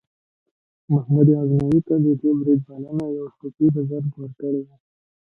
[0.93, 4.75] محمود غزنوي ته د دې برید بلنه یو صوفي بزرګ ورکړې وه.